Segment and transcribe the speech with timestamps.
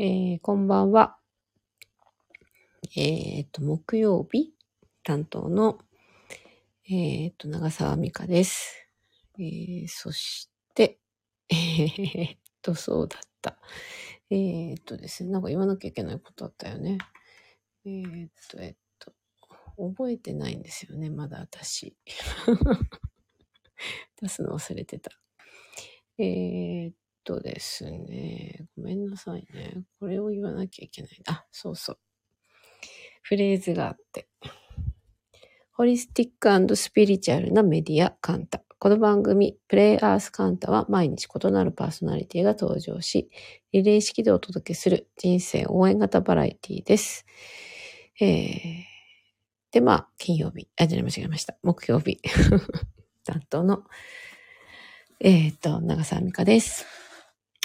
[0.00, 1.18] えー、こんばんは。
[2.96, 4.54] えっ、と、木曜日
[5.02, 5.80] 担当の、
[6.88, 8.86] えっ、と、長澤美香です。
[9.40, 11.00] えー、そして、
[11.50, 13.58] えー、っと、そうだった。
[14.30, 16.98] えー、っとですね、なんか言わなきゃいけないことあったよね。
[17.84, 19.12] えー、っと、えっと、
[19.76, 21.96] 覚えてないんですよね、まだ私。
[24.22, 25.10] 出すの忘れてた。
[26.18, 26.94] えー、っ
[27.28, 29.82] とですね、ごめんなさいね。
[30.00, 31.10] これを言わなきゃいけない。
[31.26, 31.98] あ、そうそう。
[33.20, 34.28] フレーズがあって。
[35.72, 38.62] ホリスティックスピリチュアルなメディアカンタ。
[38.78, 43.28] この番組、プレイアースカンタは毎日異なるパーソナリティが登場し、
[43.72, 47.26] リレー式でお届けする人生応援型バラエティです。
[48.22, 48.84] えー、
[49.72, 51.58] で、まあ、金曜日、あ、じゃ、間違えました。
[51.62, 52.22] 木曜日、
[53.24, 53.84] 担当の、
[55.20, 57.07] えっ、と、長澤美香です。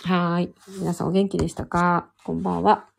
[0.05, 0.53] はーい。
[0.79, 2.11] 皆さんお元気でしたか？
[2.25, 2.89] こんばんは。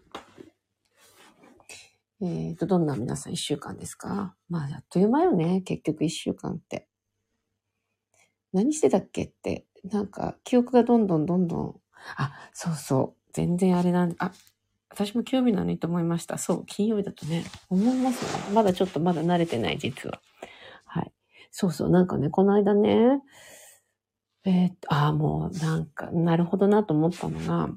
[2.23, 4.35] えっ、と、どんな皆さん一週間ですか？
[4.49, 5.61] まあ、あっという間よね。
[5.61, 6.89] 結局一週間って。
[8.55, 11.75] 何してたっけって、なんか、記憶がどんどんどんどん、
[12.17, 13.31] あ、そうそう。
[13.35, 14.33] 全然あれなんで、あ、
[14.89, 16.39] 私も金曜日なのにと思いました。
[16.39, 18.55] そう、金曜日だとね、思いますね。
[18.55, 20.23] まだちょっとまだ慣れてない、実は。
[20.87, 21.13] はい。
[21.51, 23.21] そうそう、なんかね、この間ね、
[24.45, 27.71] えーっと、ああ、もうなんか、なるほどなと思ったのが、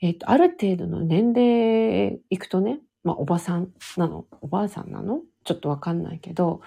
[0.00, 5.20] えーっと、ある程度の年齢いくとね、まあ、おばさんなの、おばあさんなの？
[5.44, 6.60] ちょっとわかんないけど、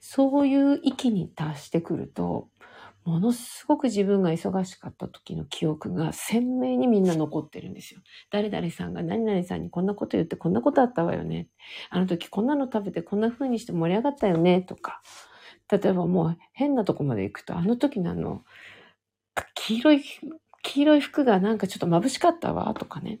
[0.00, 2.48] そういう域に達してくると、
[3.04, 8.00] ものすごく自分が忙しかった時の記憶が鮮明にみんな残ってるんですよ。
[8.30, 11.48] 誰々さんが何々さんにこんなこと言ってこんなことあったわよね。
[11.88, 15.00] あの時こんなの食べてこんな風にして盛り上がったよねとか。
[15.70, 18.44] 例えばもう変なとこまで行くと、あの時のあの、
[19.54, 20.02] 黄色い、
[20.62, 23.20] 黄色い服がなんかちょっと眩しかったわとかね。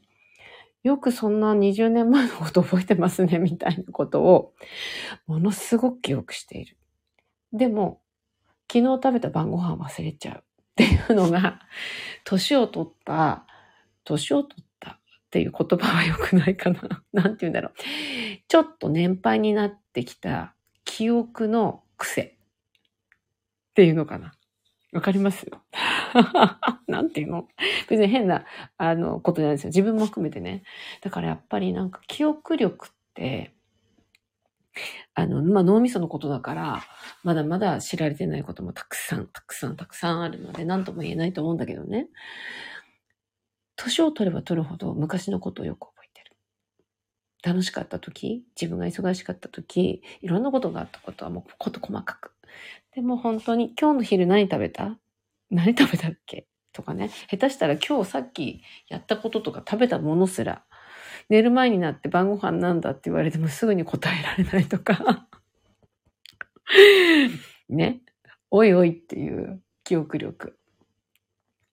[0.82, 4.54] よくそんな20年前のこと覚えてますね、みたいなことを、
[5.26, 6.76] ものすごく記憶している。
[7.52, 8.00] でも、
[8.72, 10.42] 昨日食べた晩ご飯忘れちゃうっ
[10.76, 11.60] ていうのが、
[12.24, 13.44] 年を取った、
[14.04, 14.98] 年を取ったっ
[15.30, 17.02] ていう言葉は良くないかな。
[17.12, 17.72] なんて言うんだろう。
[18.46, 22.37] ちょっと年配になってきた記憶の癖
[23.78, 24.32] っていうのかな？
[24.90, 25.46] わかります
[26.88, 27.46] なんていうの？
[27.88, 28.44] 別に変な、
[28.76, 29.68] あの、ことじゃないですよ。
[29.68, 30.64] 自分も含めてね。
[31.00, 33.54] だからやっぱりなんか記憶力って、
[35.14, 36.82] あの、まあ、脳みそのことだから、
[37.22, 42.08] まだまだ知られてないこともたくさん、たくさん、たくさんあるので、何とも言えないと思うんだけどね。
[43.76, 46.36] 年を取れば取るほど昔のことをよく覚えてる。
[47.44, 52.37] 楽しかった時、自分が忙しかった時、いろんなことがあったことはもうこと細かく。
[52.94, 54.98] でも本当に今日の昼何食べた？
[55.50, 56.46] 何食べたっけ？
[56.72, 57.10] とかね。
[57.30, 60.64] 下手したら今日さっきやったこととか食べたものすら、
[61.28, 65.26] 寝る前になって晩ご飯なんだって言われてもすぐに答えられないとか。
[67.68, 68.00] ね。
[68.50, 70.58] おいおいっていう記憶力。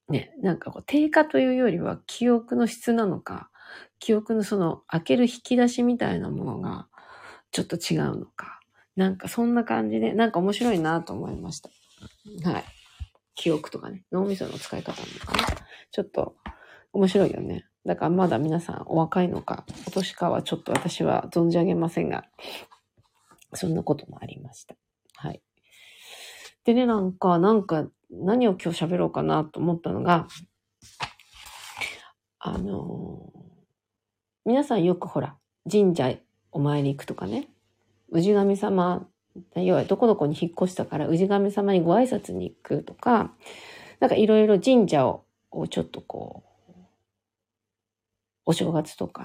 [0.08, 0.32] ね。
[0.42, 3.50] なんかこう低下というよりは記憶の質なのか、
[3.98, 6.88] 記憶のその開ける引き出しみたいなものが
[7.50, 8.55] ちょっと違うのか。
[8.96, 11.70] なんかそんな感じで、なんか面白いなと思いました。
[12.50, 12.64] はい。
[13.34, 15.58] 記憶とかね、脳みその使い方なのかな。
[15.90, 16.36] ちょっと
[16.92, 17.66] 面白いよね。
[17.84, 22.24] だからまだ皆さんお若いのか、今年かはちょっと私は存じ上げませんが、
[23.52, 24.74] そんなこともありました。
[25.16, 25.42] はい。
[26.64, 30.26] でね、なんか、なんか、何を今日喋ろうかなと思ったのが、
[32.38, 33.46] あのー
[34.46, 35.36] 皆さんよくほら、
[35.68, 36.14] 神社
[36.52, 37.48] お参り行くとかね、
[38.12, 39.08] 氏神様、
[39.54, 43.32] 要はどこどこに引っ越したから氏神様にご挨拶に行くとか、
[44.00, 45.24] なんかいろいろ神社を
[45.68, 46.46] ちょっとこう、
[48.46, 49.24] お正月とか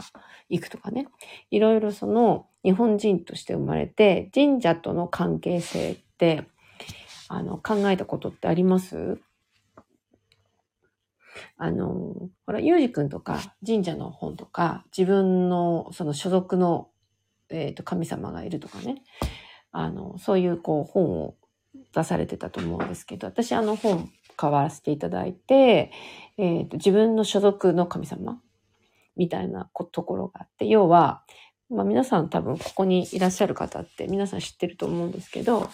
[0.50, 1.08] 行くとかね、
[1.52, 6.46] いろいろその日本人として生まれて、神社との関係性って、
[7.28, 9.20] あの、考えたことってあります？
[11.58, 16.90] あの、ほら、ゆうじくんとか神社の本とか、自分のその所属の、
[17.52, 19.03] えっ、と、神様がいるとかね、
[19.72, 21.36] あの、そういうこう本を
[21.94, 25.92] 出されてたと思うんですけど、私あの本買わせていただいて、
[26.38, 28.42] えっ、と、自分の所属の神様
[29.16, 31.24] みたいなところがあって、要は、
[31.70, 35.70] まあ皆さん多分ここにいらっしゃる方って皆さん知ってると思うんですけど、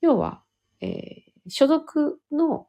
[0.00, 0.42] 要は、
[0.80, 2.66] えー所属の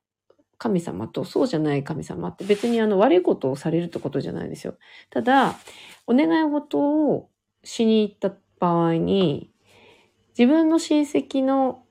[0.58, 4.76] 神様とそうじゃない神様って別にあの悪いことをされるってことじゃないですよ。
[5.10, 5.56] ただ、
[6.06, 7.30] お願い事を
[7.64, 8.32] しに行った
[8.62, 9.52] 場合に、
[10.38, 11.84] 自分の親戚の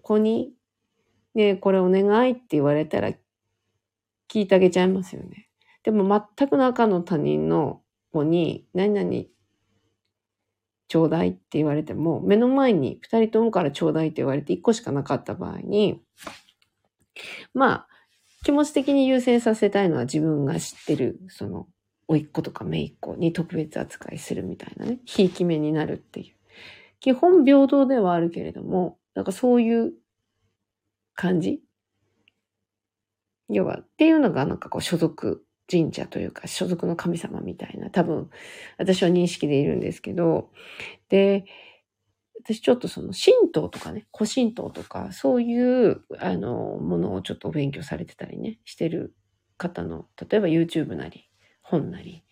[0.00, 0.52] 子に、
[1.34, 3.10] ね、これお願いって言われたら
[4.30, 5.48] 聞いてあげちゃいますよね。
[5.82, 7.82] でも全くの赤の他人の
[8.12, 9.24] 子に、何々
[10.86, 16.00] ちょうだいって言われても、目の前に二人ともからちょうだいって言われて一個しかなかった場合に、
[17.52, 17.88] まあ、
[18.44, 21.66] 気持ち的に優先させたいのは自分が知ってる、その、
[22.08, 26.34] 甥っ子とか姪っ子に特別扱いするみたいなね、ひいき目になるっていう。
[27.00, 29.92] 基本平等ではあるけれども、なんかそういう
[31.14, 31.60] 感じ？
[33.48, 38.30] 要は、っていうのがなんかこう所属神社というか所属の神様みたいな、多分
[38.78, 40.50] 私は認識でいるんですけど、
[41.08, 41.44] で、
[42.42, 49.14] 私ちょっとその神道とかね、古神道とか、そういうあのものをちょっとお勉強されてたりね、してる
[49.56, 51.30] 方の、例えば YouTube なり、
[51.64, 52.22] 本なり、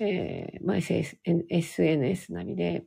[0.00, 2.84] えー、まあ、SNS なりで、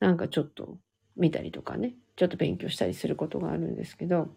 [0.00, 0.78] なんかちょっと
[1.16, 4.28] 見たりとかね、ちょっと勉強したりすることがあるんですけど、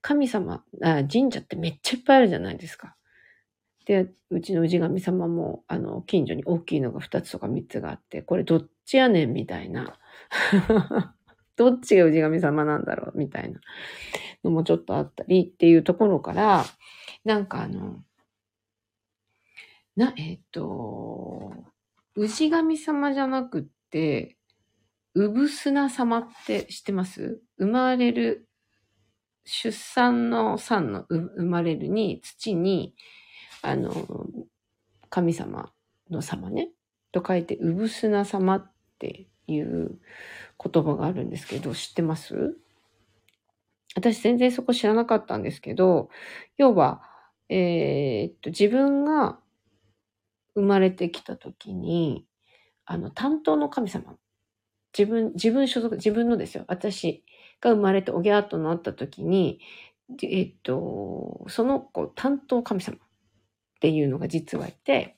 [0.00, 2.96] 神様あ、神社ってめっちゃいっぱいあるじゃないですか。
[3.86, 9.98] で、うちの氏神様も、あの、近所に大きいのが2つとか3つがあって、これどっちやねんみたいな。
[11.56, 13.60] どっちが氏神様なんだろうみたいな
[14.42, 16.64] のもちょっとあったりっていうところから、
[17.24, 18.02] なんかあの、
[19.96, 21.52] な、えっ、ー、と、
[22.16, 24.36] 氏神様じゃなくって、
[25.14, 27.40] うぶすな様って知ってます？
[27.58, 28.48] 生まれる、
[29.44, 32.94] 出産の産の生まれるに、土に、
[33.60, 33.92] あの、
[35.10, 35.70] 神様
[36.10, 36.70] の様ね、
[37.12, 39.98] と書いて、うぶすな様っていう
[40.62, 42.56] 言葉があるんですけど、知ってます？
[43.94, 46.08] 私全然そこ知らなかったんですけど、
[46.56, 47.02] 要は、
[47.50, 49.38] えー、っと、自分が
[50.54, 52.26] 生まれてきた時に、
[52.84, 54.16] あの、担当の神様
[54.96, 56.64] 自分、自分所属、自分のですよ。
[56.68, 57.24] 私
[57.60, 59.60] が生まれておぎゃーとなった時に、
[60.22, 63.00] えっと、その子、担当神様っ
[63.80, 65.16] ていうのが実はいて、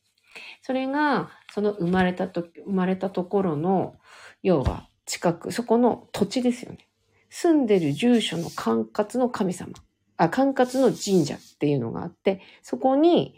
[0.63, 3.97] それが、その生まれたと、生まれたところの、
[4.43, 6.89] 要は近く、そこの土地ですよね。
[7.31, 9.73] 住んでる住所の管轄の神様、
[10.17, 13.37] あ、管轄の神社っていうのがあって、そこに、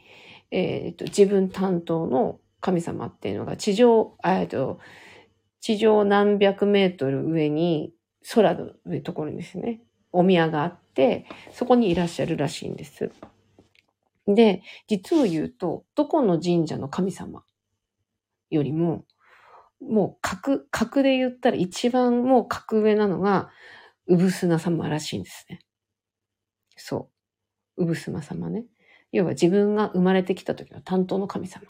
[0.50, 4.78] えっ、と、自分担当の神様っていうのが地上、えっと、
[5.60, 7.92] 地上何百メートル上に、
[8.34, 9.80] 空の上ところにですね、
[10.12, 13.10] お宮があって、そこにいらっしゃるらしいんです。
[14.26, 17.44] で、実を言うと、どこの神社の神様
[18.50, 19.04] よりも、
[19.80, 23.50] もう格、格で言ったら一番もう格上なのが、
[24.06, 25.60] うぶすな様らしいんですね。
[26.76, 27.10] そ
[27.76, 27.84] う。
[27.84, 28.64] うぶすま様ね。
[29.16, 31.64] 要は自分が生まれてきた時の担当の神様。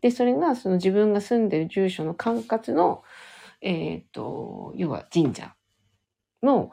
[0.00, 3.02] で、それがその自分が住んでる住所の管轄の、
[3.60, 5.54] えっ、ー、と、要は神社
[6.42, 6.70] の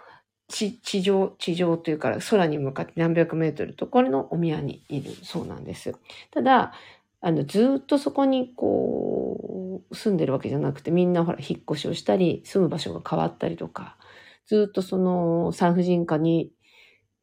[0.47, 5.95] 地地上、地上というから空に向かって何百メートルところのお宮にいるそうなんです。
[6.29, 6.73] ただ、
[7.21, 13.97] あの、ずっとそこにこう、住んでるわけじゃなくて、みんなほら、引っ越しをしたり、住む場所が変わったりとか、
[14.45, 16.51] ずっとその産婦人科に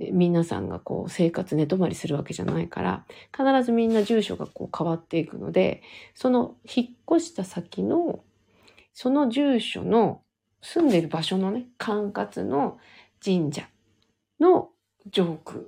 [0.00, 3.04] 皆さんがこう生活寝泊まりするわけじゃないから、
[3.36, 5.82] 必ずみんな住所がこう変わっていくので、
[6.14, 8.20] その引っ越した先の、
[8.94, 10.22] その住所の
[10.62, 12.78] 住んでる場所のね、管轄の
[13.22, 13.68] 神社
[14.40, 14.70] の
[15.10, 15.60] 上空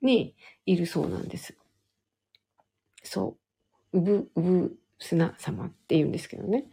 [0.00, 0.34] に
[0.64, 1.54] いるそうなんです。
[3.02, 3.36] そ
[3.92, 3.98] う。
[3.98, 6.66] うぶ、うぶ砂様って言うんですけどね。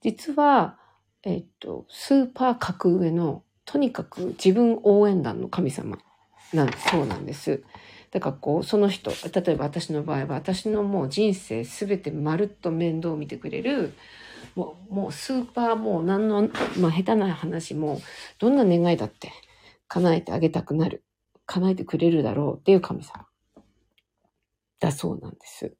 [0.00, 0.78] 実は、
[1.22, 5.98] えっと、スーパー格上のとにかく自分応援団の神様
[6.52, 7.62] なんそうなんです。
[8.10, 13.92] だからこう、その人、例えば私の場合は、私のもう人生すべてまるっと面倒を見てくれる、
[14.54, 18.00] もう、もうスーパーもう何の、まあ下手な話も、
[18.38, 19.32] どんな願いだって
[19.88, 21.02] 叶えてあげたくなる。
[21.46, 23.26] 叶えてくれるだろうっていう神様。
[24.78, 25.74] だそうなんです。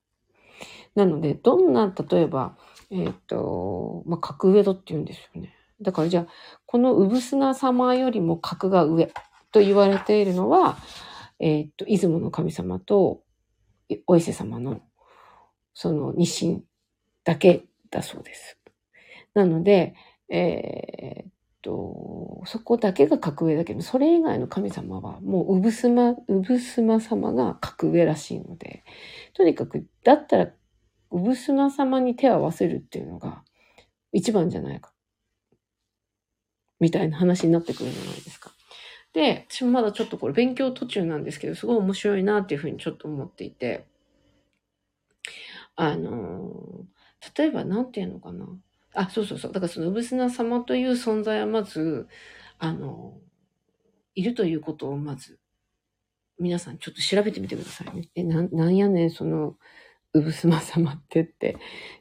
[0.95, 2.57] なので、どんな、例えば、
[2.91, 5.55] えっ、ー、と、まあ、格上度って言うんですよね。
[5.85, 6.27] だからじゃあ、
[6.67, 9.13] この産砂様よりも格が上
[9.53, 10.77] と言われているのは、
[11.39, 13.23] えっ、と、出雲の神様と
[14.07, 14.81] お伊勢様の
[15.75, 16.63] その日清
[17.23, 18.59] だけだそうです。
[19.35, 19.95] なので、
[20.29, 21.31] えー、っ
[21.63, 28.85] と、そこだけが格上だけど、それ以外の神様はもう産砂、産砂様が格上らしいので、
[29.35, 30.53] とにかく、だったら
[31.11, 33.43] 産砂様に手を合わせるっていうのが
[34.13, 34.94] 一番じゃないか
[36.85, 38.51] みたいな話になってくるじゃないですか。
[39.15, 43.87] で、私もまだちょっとこれ勉強途中なんですけど、すごい面白いなっていうふうにちょっと思っていて、
[45.77, 46.85] あの、
[47.37, 48.47] 例えば何て言うのかな。
[48.95, 49.53] あ、そうそうそう。
[49.53, 52.07] だからその、産砂様という存在はまず、
[52.59, 53.19] あの、
[54.15, 55.39] いるということをまず、
[56.39, 58.09] 皆さんちょっと調べてみてくださいね。
[58.15, 59.57] え、ななんやねん、その、
[60.15, 61.57] うぶすま様ってって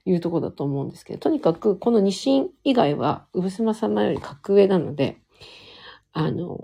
[0.06, 5.18] いうとこだと思うんですけど、とにかくこの二神以外はうぶすま様より格上なので、
[6.14, 6.60] あの、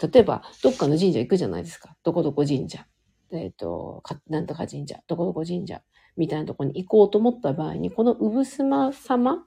[0.00, 1.94] 例えばどっかの神社行くじゃないですか。
[2.02, 2.86] どこどこ神社。
[3.30, 5.82] えっ、と、なんとか神社、どこどこ神社
[6.16, 9.44] みたいなとこに行こうと思った場合に、このうぶすま様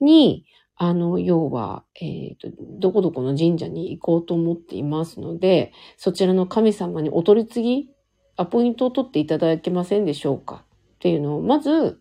[0.00, 0.46] に、
[0.76, 7.93] あの、要は、えっ、と、どこどこの神社に行こうと思っていますので、そちらの神様にお取り次ぎ
[8.36, 10.64] アポイントを取っていただけませんでしょうか？
[10.64, 12.00] っていうのを、まず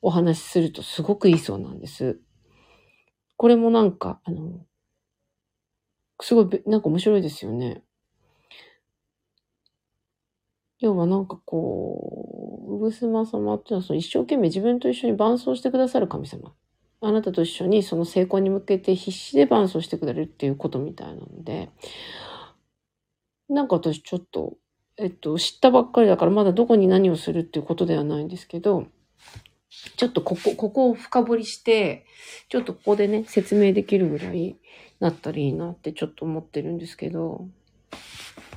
[0.00, 2.20] お話しするとすごくいいそうなんです。
[3.36, 4.64] これもなんか、あの、
[6.20, 7.82] すごい、なんか面白いですよね。
[10.78, 16.52] 要はなんかこう、うぐすま様っていうのはその一生懸命自分と一緒に伴走してくださる神様。
[17.00, 21.70] あなたと一緒にその成功に向けて必死で伴走してくれるっていうことみたいなので、
[23.48, 24.56] なんか私ちょっと
[24.98, 28.86] えっと、知ったばっかりだからまだどこに何をするっていうことではないんですけど、
[29.96, 32.04] ちょっとここ、ここを深掘りして、
[32.48, 34.56] ちょっとここでね、説明できるぐらい
[35.00, 37.46] なったらいいなってちょっと思ってるんですけど、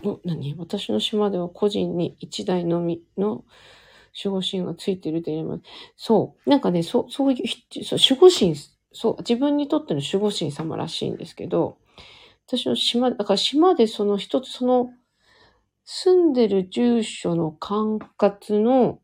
[0.03, 0.55] お、何？
[0.57, 3.43] 私の島では個人に1台のみの
[4.23, 5.61] 守護神がついてると言えます。
[5.95, 6.49] そう。
[6.49, 8.55] なんかね、そう、そういう、そう守護神、
[8.91, 11.77] そう、自分にとっての守護神様らしいんですけど、
[12.47, 14.91] 私の島、だから島でその一つその
[15.85, 18.99] 住んでる住所の管轄の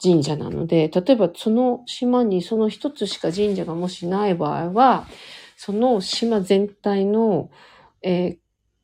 [0.00, 5.06] 神社なので、例えばその島にその一つしか神社がもしない場合は、
[5.56, 7.50] その島全体の、
[8.02, 8.38] えー、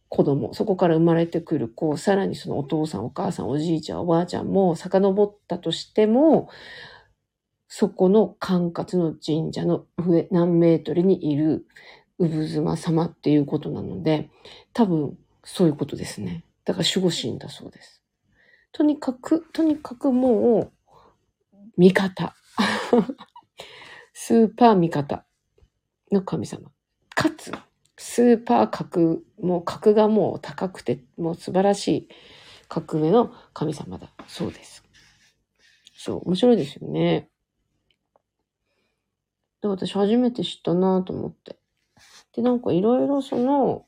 [0.08, 6.48] 子供、そこから生まれてくる子、さらにそのお父さん、お母さん、おじいちゃん、おばあちゃんも遡ったとしても、
[7.68, 11.64] そこの管轄の神社の上何メートルにいる
[12.18, 14.28] 産妻様っていうことなので、
[14.72, 16.44] 多分そういうことですね。
[16.64, 18.02] だから守護神だそうです。
[18.72, 20.72] とにかく、とにかくもう、
[21.76, 22.34] 味方。
[24.12, 25.24] スーパー味方
[26.12, 26.70] の神様。
[27.14, 27.52] かつ、
[27.96, 32.08] スーパー格、もう格がもう高くて、もう素晴らしい
[32.68, 34.84] 格上の神様だそうです。
[35.94, 37.28] そう、面白いですよね。
[39.60, 41.58] で、私初めて知ったなと思って。
[42.34, 43.86] で、なんかいろいろその、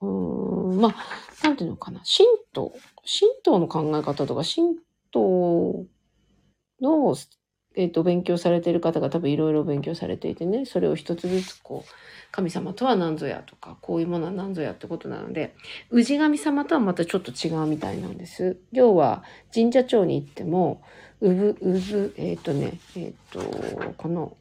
[0.00, 0.94] うん、まあ、
[1.42, 2.00] なんていうのかな。
[2.00, 2.72] 神道、
[3.02, 4.76] 神道の考え方とか、神
[5.12, 5.86] 道
[6.80, 7.16] の、
[7.76, 11.90] えっ、ー、と、勉強されている方が多分いろいろ勉強されていてね、それを一つずつこう、
[12.32, 15.54] 神様とは何ぞやとか、こういうものは何ぞやってことなので、
[15.90, 18.58] 氏神様とはまたちょっと違うみたいなんです。
[18.72, 19.24] 要は、
[19.54, 20.82] 神社町に行っても、
[21.20, 24.36] うぶ、うぶ、えっ、ー、とね、えっ、ー、と、この、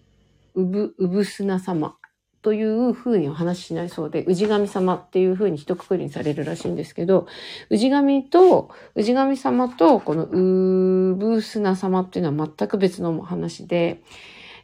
[0.56, 1.96] うぶ、うぶすな様
[2.46, 7.26] というふうにお話ししないそうで、氏神様っていうふうに一括りにされるらしいんですけど、
[7.72, 14.04] 氏神と、氏神様と、このウブースナ様っていうのは全く別の話で、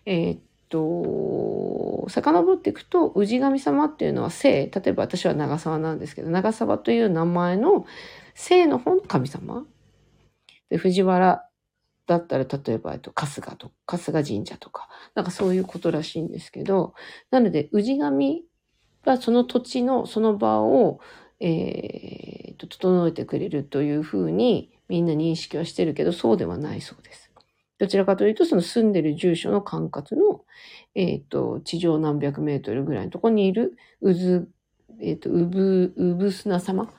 [0.06, 7.88] えー、っと、遡っていくと、氏神様っていうのは姓、例えば私は長沢なんですけど、長沢という名前の
[8.36, 9.66] 姓の方の神様。
[10.70, 11.44] で、藤原
[12.08, 16.94] だったら、例えば、えっと、春日と、春日神社とか、なんかそういうことらしいんですけど、
[17.30, 18.44] なので、氏神
[19.06, 21.00] がその土地の、その場を、
[21.40, 27.32] えー、と、整えてくれるというふうに、みんな認識はしてるけど、そうではないそうです。
[27.80, 30.46] どちらかというと、その住んでる住所の管轄の、
[30.94, 34.48] えっ、ー、と、地上何百メートルぐらいのところにいる、うず、
[35.02, 36.94] えっ、ー、と、うぶ、うぶすな様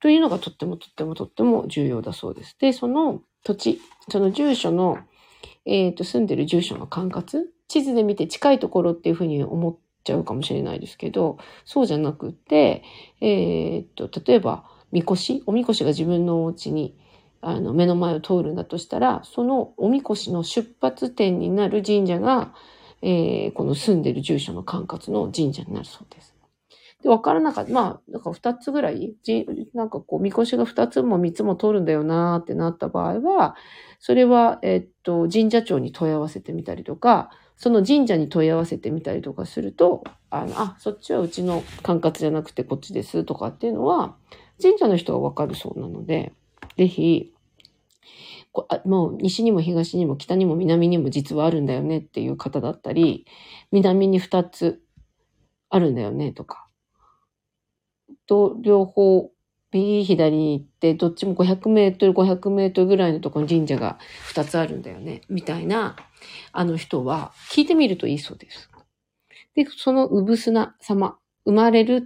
[0.00, 2.56] というのがとってもとってもとっても重要だそうです。
[2.58, 4.98] で、その土地、その住所の、
[5.66, 12.82] えっ、ー、と、住んでる住所の管轄、地図で見て近いところっていうふうに思っちゃうかもしれないですけど、そうじゃなくて、
[13.20, 16.96] えっ、ー、と、例えば、みこし、おみこしが自分のお家に、
[17.40, 22.54] あの、目の前を通るんだとしたら、そのおみこしの出発点になる神社が、
[23.02, 26.33] えー、この住んでる住所の管轄の神社になるそうです。
[27.04, 27.72] で、わからなかった。
[27.72, 29.14] まあ、なんか二つぐらい、
[29.74, 33.56] なんかこう、みこしが二つも三つも通るんだよなーってなった場合は、
[34.00, 44.16] それは、えっと、神社長に問い合わせてみたりとか、その神社に問い合わせてみたりとかすると、あの、あ、そっちはうちの管轄じゃなくてこっちですとかっていうのは、
[44.60, 46.32] 神社の人はわかるそうなので、
[46.78, 47.34] ぜひ、
[48.52, 53.26] こあもう西にも東にも北にも南にも実はあるんだよねっていう方だったり、
[53.72, 54.80] 南に二つ
[55.70, 56.63] あるんだよねとか、
[58.26, 59.30] と両方、
[59.72, 63.98] 右左に行って、どっちも500メートル、500メートルぐらいのところに神社が
[64.32, 65.22] 2つあるんだよね。
[65.28, 65.96] みたいな、
[66.52, 68.70] あの人は、聞いてみるといいそうです。
[69.54, 72.04] で、そのうぶすな様、生まれる、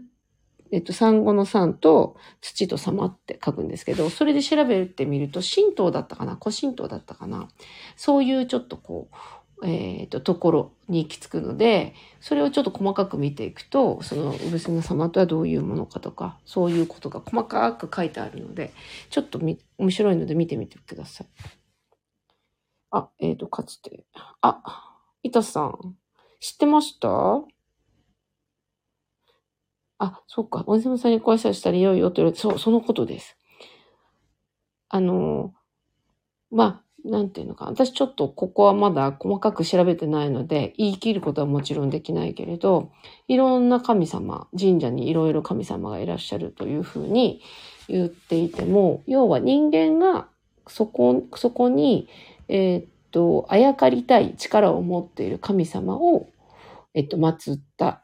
[0.71, 7.49] えっと、産後の産と土と様って書くんですけど、それで調べてみると、神道だったかな古神道だったかな
[7.97, 9.17] そういうちょっとこう、
[9.65, 18.73] えっ、と、ところに行き着くので、それをちょっと細かく見ていくと、その、産娘様とはどういうものかとか、そういうことが細かく書いてあるので、
[19.11, 21.29] ちょっとみ面白いので見てみてください。
[22.91, 24.05] あ、えっ、と、かつて。
[24.41, 24.63] あ、
[25.23, 25.97] 板さん、
[26.41, 27.09] 知ってました？
[30.01, 30.63] あ、そっか。
[30.67, 33.37] おじさまさんにご挨拶したらいよいよと言われて、そう、そのことです。
[34.91, 35.53] あの、
[36.51, 37.67] まあ、なんていうのか。
[37.67, 42.91] 私ちょっとここはまだ細かく調べてないので、言い切ることはもちろんできないけれど、
[43.29, 47.41] いろんな神様、神社にいろいろ神様がいらっしゃるというふうに
[47.89, 50.29] 言っていても、要は人間が
[50.67, 52.09] そこ、そこに、
[52.49, 56.29] えー、っと、あやかりたい力を持っている神様を、
[56.95, 58.03] えっと、祀った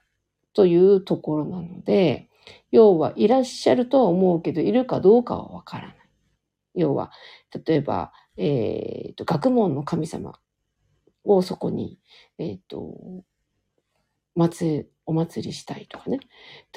[0.54, 2.28] というところなので、
[2.70, 5.96] 要はいらっしゃるとは思うけど、いるかどうかはわからない。
[6.74, 7.12] 要は、
[7.66, 10.38] 例えば、えっ、ー、と、学問の神様
[11.24, 11.98] をそこに、
[12.38, 13.24] えっ、ー、と、
[14.34, 16.20] 祭、お祭りしたいとかね。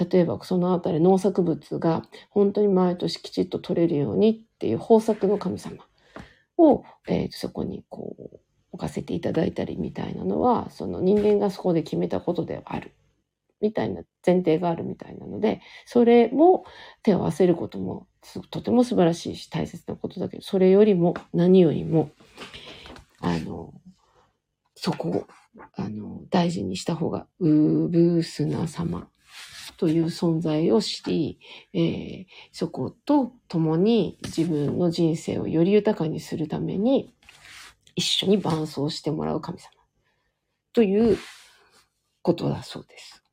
[0.09, 5.85] 例えば、そのあたり農作物が本当に毎年きちっと取れるようにっていう豊作の神様
[6.57, 8.39] を、えー、そこにこう、
[8.71, 12.91] 置かせていただいたりみたいなのは、その人間がそこで決めたことではある。
[13.61, 16.65] みたいな前提があるみたいなので、それも
[17.03, 18.07] 手を合わせることも
[18.49, 22.11] とても素晴らしいし大切なことだけど、それよりも何よりも、
[23.21, 23.73] あの、
[24.75, 25.27] そこを、
[25.75, 29.09] あの、大事にした方が、ウブースナ様
[29.77, 31.39] という存在を知り、
[31.73, 37.13] えー、そこと共に自分の人生をより豊かにするために、
[37.95, 39.71] 一緒に伴走してもらう神様
[40.73, 41.17] という
[42.21, 43.23] ことだそうです。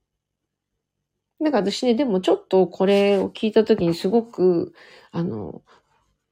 [1.44, 4.72] なんか私ね、でもちょっとこれを聞いたときにすごく、
[5.12, 5.62] あの、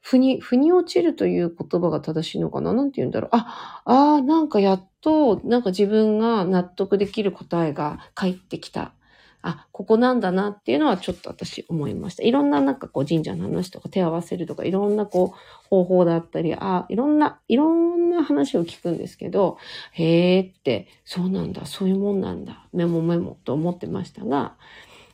[0.00, 2.72] 腑に、腑に落ちるという言葉が正しいのかな？
[2.72, 3.30] なんて言うんだろう？
[3.32, 8.94] あ、ああ、なんかやっと、なんか自分が納得できる答えが返ってきた。
[9.42, 12.22] あ、ここなんだなっていうのはちょっと私思いました。
[12.22, 19.58] いろんななんかこう神社の話とか手合わせるとか、いろんなこう方法だったり、あ、いろんな、いろんな話を聞くんですけど、
[19.92, 24.56] へーって、そうなんだ、そういうもんなんだ、メモメモと思ってましたが、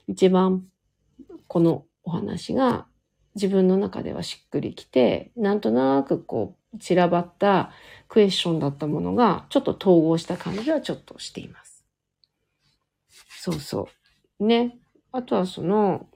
[0.09, 0.65] 一番
[1.47, 2.87] このお話が
[3.35, 7.71] 自分の中ではしっくりきて、なんとなくこう散らばった
[8.09, 11.85] クエスチョンだったものがちょっと統合した感じはちょっとしています。
[13.41, 13.89] そうそ
[14.41, 14.45] う。
[14.45, 14.79] ね。
[15.13, 16.09] あとはその、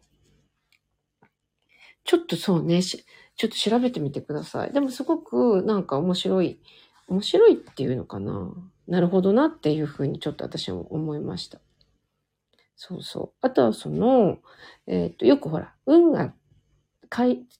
[2.04, 4.72] ちょっとそうね、ちょっと調べてみてください。
[4.72, 6.60] でもすごくなんか面白い、
[7.08, 8.52] 面白いっていうのかな。
[8.88, 11.60] なるほどなっていうふうにちょっと私も思いました。
[12.76, 13.30] そうそう。
[13.40, 14.38] あとはその、
[14.86, 16.34] えっ、ー、と、よくほら、運が、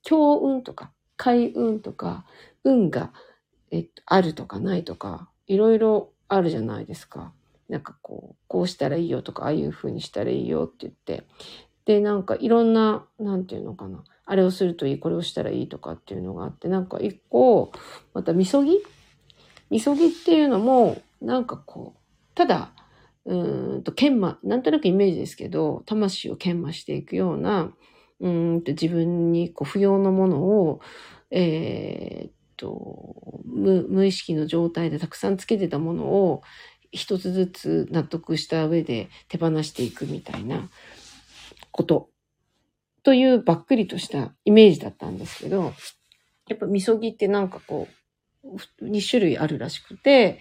[0.03, 2.25] 強運とか、開運とか、
[2.64, 3.12] 運が、
[3.70, 7.33] えっ、と、あるとかないとか、いろいろあるじゃないですか。
[7.68, 11.27] なんかこう、こうしたらいいよとか、ああいう風にしたらいいよって言って。
[11.85, 14.05] で、なんかいろんな、なんていうのかな。
[14.25, 17.72] あれをするといい、これをしたらいいとかっていうのがあって、なんか一個、
[18.14, 18.81] また、みそぎ？
[19.70, 22.01] みそぎっていうのも、なんかこう、
[22.35, 22.72] ただ、
[23.24, 27.72] うんと、研磨、なんとなくイメージですけど、魂を研磨していくような、
[28.20, 30.80] うんと自分にこう不要なものを、
[31.30, 36.42] えー、っと無、無意識の状態でたくさんつけてたものを、
[36.92, 40.68] 一つずつ納得した上で手放していくみたいな
[41.70, 42.11] こと
[43.02, 45.72] というばっくりとしたイメージだったんですけど、
[46.48, 47.88] やっぱみそぎってなんかこ
[48.44, 50.40] う、2種類あるらしくて、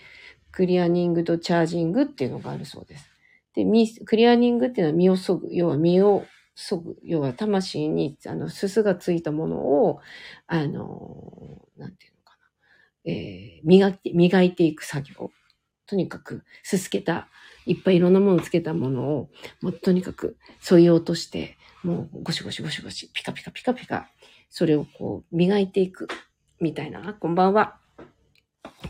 [0.52, 3.10] クリアニングとチャージングっていうのがあるそうです。
[3.56, 3.66] で、
[4.06, 10.00] クリアニングっていうのは身をそぐ、要は身をそぐ、要は魂に、あの、すすがついたものを、
[10.48, 12.38] あの、なんていうのか
[13.06, 15.32] な、えー、磨いて、磨いていく作業。
[15.88, 17.28] とにかく、すすけた、
[17.66, 19.30] いっぱいいろんなものをつけたものを、
[19.62, 24.10] もうとにかく、添い落として、もうゴシゴシゴシゴシ、ピカピカピカピカ、
[24.50, 26.08] それをこう、磨いていく、
[26.60, 27.14] みたいな。
[27.14, 27.81] こんばんは。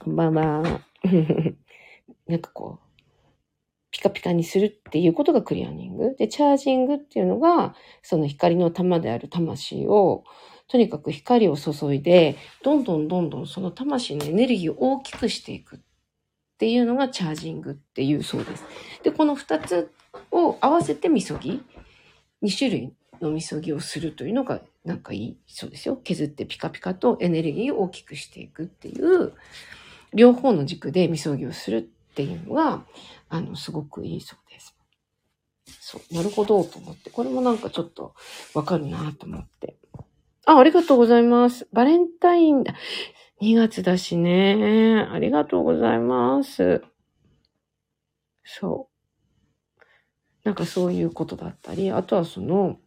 [0.03, 0.81] こんばんは。
[2.25, 2.97] なんかこう、
[3.91, 6.15] ピカピカにするっていうことがクリアニング。
[6.15, 10.23] で、チャージングっていうのが、その光の玉である魂を、
[10.67, 15.79] とにかく光を注いで、どんどんどんどんその魂のエネルギーを大きくしていくっ
[16.57, 18.65] ていうのがチャージングっていうそうです。
[19.03, 19.91] で、この二つ
[20.31, 21.61] を合わせてみそぎ、
[22.41, 25.95] 二種類のみそぎをするというのがなんかいいそうですよ。
[25.97, 29.33] 削ってピカピカとエネルギーを大きくしていくっていう、
[30.13, 31.81] 両方の軸でみそぎをするっ
[32.15, 32.85] ていうのが、
[33.29, 34.75] あの、すごくいいそうです。
[35.79, 37.09] そう、なるほどと思って。
[37.09, 38.13] これもなんかちょっと
[38.53, 39.77] わかるなと思って。
[40.45, 41.67] あ、ありがとうございます。
[41.71, 42.75] バレンタインだ。
[43.41, 45.07] 2月だしね。
[45.09, 46.83] ありがとうございます。
[48.43, 48.91] そう。
[50.43, 52.79] なんかそういうことだったり、あとはその、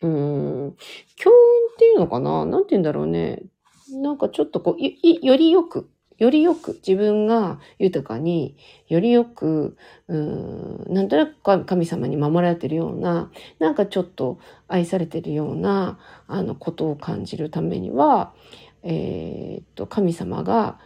[0.00, 0.76] うーん、
[1.16, 2.44] 教運っていうのかな？
[2.44, 3.42] なんて言うんだろうね。
[3.90, 8.56] なんかちょっとこう、よりよく、よりよく自分が豊かに、
[8.88, 9.76] よりよく、
[10.08, 18.34] うん、なんとなく神様に守られてるような、なんかちょっと愛されてるような、あの、ことを感じるためには、
[18.82, 20.78] えー、っと、神様が、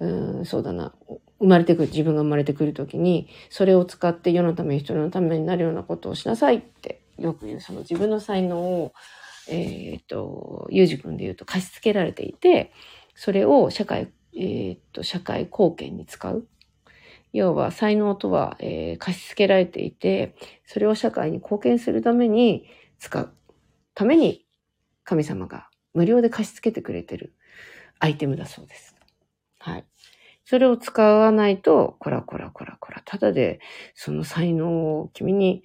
[0.00, 0.94] うん、そうだな、
[1.38, 8.92] 生まれてくる、自分が生まれてくるときに、それを使って世のため、人のためになるようなことをしなさいってよく言う、その自分の才能を、
[9.48, 12.72] えー、っと、ゆうじくんで言うと貸し付けられていて、
[13.14, 16.46] それを社会、えー、っと、社会貢献に使う。
[17.32, 22.66] 要は、才能とは、えー、貸し付けられていて、それを社会に貢献するために
[22.98, 23.32] 使う
[23.94, 24.44] ために、
[25.04, 27.34] 神様が無料で貸し付けてくれてる
[27.98, 28.96] アイテムだそうです。
[29.58, 29.84] はい。
[30.44, 33.60] それを使わないと、こらこらこらこら、ただで
[33.94, 35.62] その才能を君に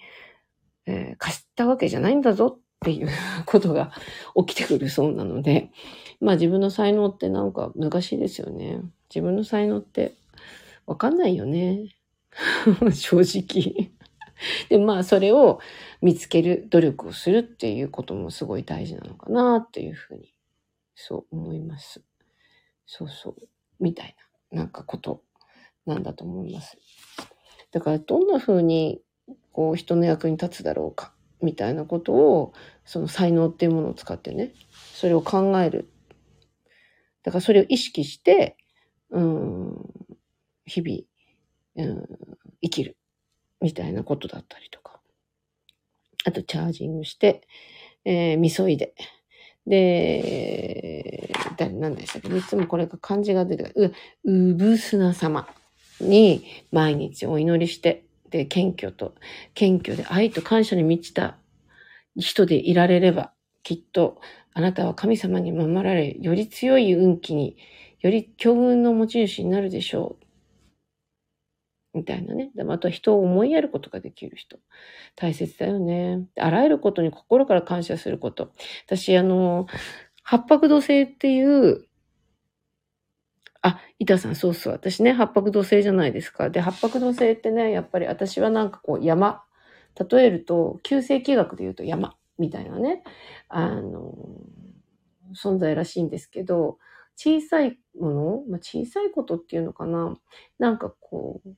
[0.86, 3.10] えー、貸したわけじゃないんだぞっていう
[3.46, 3.92] ことが
[4.36, 5.72] 起きてくるそうなので、
[6.24, 8.80] まあ自分の才能ってなんか難しいですよね。
[9.14, 10.16] 自分の才能って
[10.86, 11.96] わかんないよね。
[12.94, 13.92] 正直。
[14.70, 15.60] で、まあそれを
[16.02, 20.34] 見つける努力をするっていうこともすごい大事なのかなっていうふうに、
[20.96, 22.02] そう思います。
[22.86, 23.36] そうそう。
[23.80, 24.16] みたい
[24.52, 25.24] な、なんかこと
[25.86, 26.78] なんだと思います。
[27.72, 29.02] だからどんな風に
[29.52, 32.54] こう人の役に立つだろうかみたいなことを
[32.86, 34.54] その才能っていうものを使ってね
[34.94, 35.90] それを考える
[37.24, 38.58] だからそれを意識して
[39.10, 39.76] うん
[40.66, 42.06] 日々、うん、
[42.62, 42.98] 生きる
[43.62, 45.00] みたいなことだったりとか。
[46.26, 47.42] あとチャージングして、
[48.06, 48.96] えー、みそいで。
[49.68, 52.38] で、誰、何でしたっけ？
[52.38, 53.94] いつもこれが漢字が出てくる。
[54.24, 55.48] う、うぶすな様
[56.00, 59.16] に毎日お祈りして、で、謙虚と、
[59.54, 61.38] 謙虚で愛と感謝に満ちた
[62.16, 63.34] 人でいられれば、
[63.64, 64.22] きっと
[64.54, 67.58] あなたは神様に守られ、より強い運気に、
[68.02, 70.18] より強運の持ち主になるでしょ
[71.94, 71.98] う。
[71.98, 72.52] みたいなね。
[72.70, 74.58] あとは人を思いやることができる人。
[75.16, 76.26] 大切だよね。
[76.40, 78.52] あらゆることに心から感謝すること。
[78.88, 79.68] 私、あの、
[80.24, 81.88] 八白土星っていう
[83.66, 84.74] あ、板さん、そうそう。
[84.74, 86.50] 私ね、八白土星じゃないですか。
[86.50, 89.44] で、八白土星ってね、やっぱり私はなんかこう山。
[90.12, 93.04] 例えると、旧世紀学で言うと山みたいなね、
[93.50, 94.14] あの、
[95.36, 96.78] 存在らしいんですけど、
[97.16, 100.18] 小さいもの、まあ、小さいことっていうのかな。
[100.60, 101.50] なんかこう、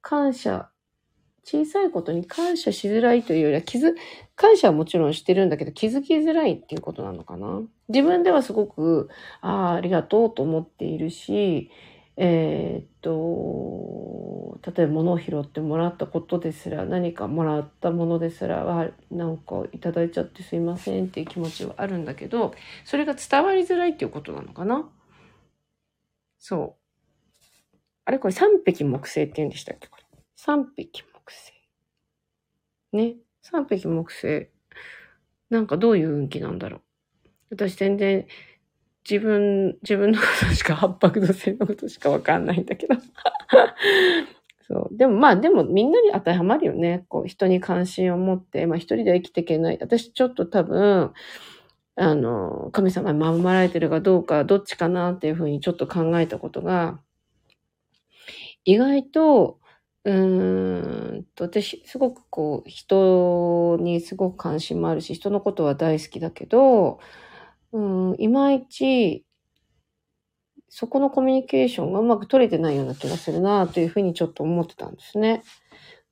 [0.00, 0.70] 感謝
[1.44, 3.94] 小さいことに感謝しづらいというよりは気づ、
[4.36, 7.62] 感謝はもちろんしてるんだけど気づきづらいっていうことなのかな。
[7.88, 9.08] 自分ではすごく、
[9.40, 11.70] ああ、ありがとうと思っているし、
[12.20, 22.52] えー、っと、例えば物を拾ってもらったことですら、何かもらったものですらは、なんかいただいちゃってすいませんっていう気持ちはあるんだけど、
[22.84, 24.90] それが伝わりづらいっていうことなのかな？
[26.40, 27.76] そう。
[28.04, 29.86] あれこれ三匹木星って言うんでしたっけ？
[29.86, 30.04] これ。
[30.34, 31.52] 三匹木星。
[32.92, 33.14] ね？
[33.42, 34.48] 三匹木星。
[35.50, 36.80] なんかどういう運気なんだろう。
[37.50, 38.26] 私全然
[39.10, 42.94] 自分、自分のことしか、八白土星のことしかわかんないんだけど。
[44.68, 44.96] そう。
[44.96, 47.04] でもまあ、でもみんなに当てはまるよね。
[47.08, 49.78] こう、人に関心を持って、まあ一人では生きていけない。
[49.80, 51.12] 私ちょっと多分、
[51.96, 57.00] あの、神様に守られてるかどうか、どっちかなっていうふうにちょっと考えたことが、
[58.64, 59.60] 意外と、
[60.04, 67.00] うーんと、私、すごくこう、人にすごく関心もあるし、人のことは大好きだけど、
[67.72, 69.24] うん、いまいち、
[70.68, 75.42] そこのコミュニケーションがうまく取れてないような気がするなというふうにちょっと思ってたんですね。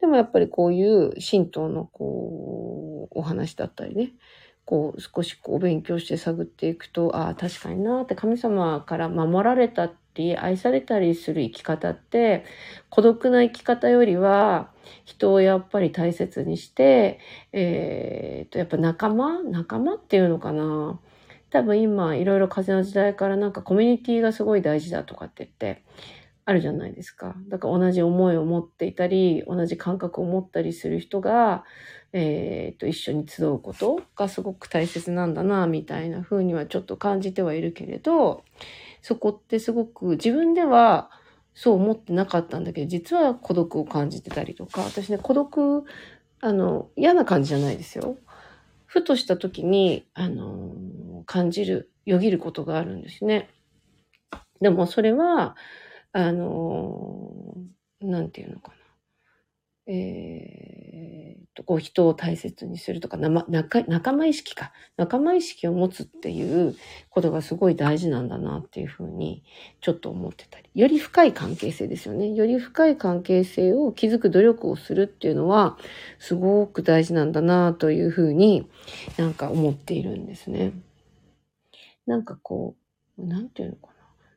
[0.01, 4.12] でもやっぱりこういう神道のこう、お話だったりね、
[4.64, 12.45] こう少しこう勉強して探っていくと、ああ、確かになって神様から守られたっり愛されたりする生き方って
[12.88, 14.71] 孤独な生き方よりは
[15.05, 17.21] 人をやっぱり大切にして、
[17.53, 19.42] えー、とやっぱ仲間？
[19.42, 20.99] 仲間っていうのかな？
[21.57, 25.83] 多分今いろいろ風の時代からなんかコミュニティがすごい大事だとかって言って
[26.45, 27.35] あるじゃないですか。
[27.49, 31.64] だから同じ思いを持っていたり、同じ感覚を持ったりする人が、
[32.12, 38.45] えー、と、一緒に集うことがすごく大切なんだな、みたいな風にはちょっと感じてはいるけれど、
[39.01, 41.11] そこってすごく自分では
[41.55, 45.85] そう思ってなかったんだけど、実は孤独を感じてたりとか、私ね、孤独、
[46.40, 48.19] あの、嫌な感じじゃないですよ。
[48.87, 53.51] ふとした時に、あの、感じる、よぎることがあるんですね。
[54.61, 55.57] でもそれは、
[56.12, 57.55] あの、
[58.01, 58.76] なんていうのかな。
[59.88, 64.72] えー、と、こう人を大切にするとか、仲仲間意識か。
[64.96, 66.77] 仲間意識を持つっていう
[67.09, 69.42] ことがすごい大事なんだなっていうふうに
[69.81, 70.68] ちょっと思ってたり。
[70.75, 72.33] より深い関係性ですよね。
[72.33, 75.79] より深い関係性を築く努力をするっていうのは
[76.18, 78.68] すごく大事なんだなというふうに
[79.16, 80.72] なんか思っているんですね。
[82.07, 82.77] なんかこ
[83.18, 83.92] う、なんていうのかな。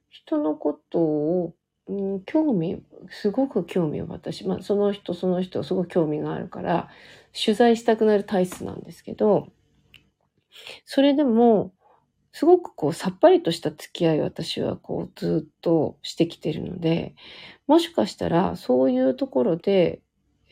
[0.09, 1.53] 人のことを
[1.89, 6.87] うん、興味、すごく興味を私、まあ、その人その人すごく興味があるから、
[7.33, 9.47] 取材したくなる体質なんですけど、
[10.85, 11.73] それでも、
[12.31, 17.15] すごくこう、さっぱりとした付き合いを私はこう、ずっとしてきてるので、
[17.65, 20.01] もしかしたら、そういうところで、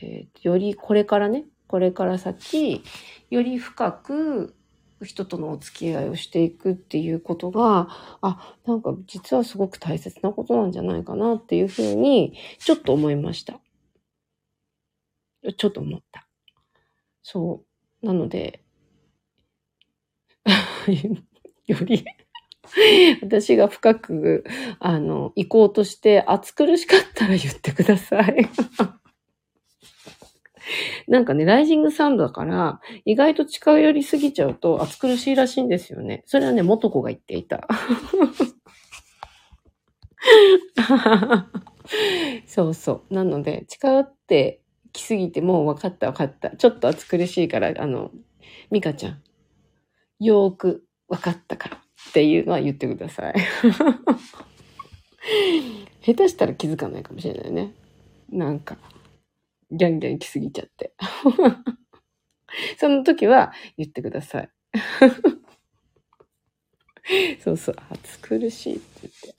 [0.02, 2.84] えー、よりこれからね、これから先、
[3.30, 4.56] より深く
[5.04, 7.88] 人とのお付き合いをしていくっていうことが、
[8.22, 13.60] あ、なんか実はすごく大切なことなんじゃないかなっていうふうに、ちょっと思いました。
[15.58, 16.28] ちょっと思った。
[17.24, 17.64] そ
[18.02, 18.06] う。
[18.06, 18.64] なので、
[21.68, 22.06] より
[23.22, 24.44] 私が深く、
[24.80, 28.50] あの、行こうとして暑苦しかったら言ってください
[31.08, 36.24] なんかね、ライジングサンドだから、意外と近寄りすぎちゃうと暑苦しいらしいんですよね。
[36.26, 37.68] それはね、元子が言っていた。
[42.46, 43.14] そうそう。
[43.14, 46.50] なので、近寄ってきすぎてもう分かった分かった。
[46.52, 48.12] ちょっと暑苦しいから、あの、
[48.72, 49.22] ミカちゃん、
[50.20, 51.80] よーく分かったからっ
[52.14, 53.36] ていうのは言ってください。
[56.02, 57.74] 下手したら気づかないかもしれないね。
[58.30, 58.78] なんか。
[59.72, 60.94] ギャンギャン来すぎちゃって。
[62.80, 64.50] その時は言ってください。
[67.44, 69.36] そうそう、暑苦しいって言って。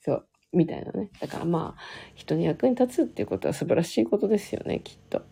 [0.00, 1.10] そう、みたいなね。
[1.20, 1.82] だからまあ、
[2.14, 5.22] 人に役に立つっていうことは素晴らしいことですよね、きっと。